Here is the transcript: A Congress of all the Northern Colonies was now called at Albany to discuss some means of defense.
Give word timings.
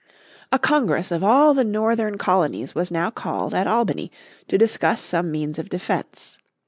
A 0.51 0.57
Congress 0.57 1.11
of 1.11 1.23
all 1.23 1.53
the 1.53 1.63
Northern 1.63 2.17
Colonies 2.17 2.73
was 2.73 2.89
now 2.89 3.11
called 3.11 3.53
at 3.53 3.67
Albany 3.67 4.11
to 4.47 4.57
discuss 4.57 4.99
some 4.99 5.29
means 5.29 5.59
of 5.59 5.69
defense. 5.69 6.39